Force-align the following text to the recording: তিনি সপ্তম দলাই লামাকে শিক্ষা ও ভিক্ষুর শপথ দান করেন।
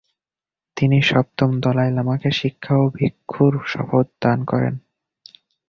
তিনি 0.77 0.97
সপ্তম 1.01 1.49
দলাই 1.59 1.89
লামাকে 1.91 2.29
শিক্ষা 2.31 2.73
ও 2.75 2.85
ভিক্ষুর 2.95 3.53
শপথ 3.65 4.07
দান 4.21 4.39
করেন। 4.45 4.75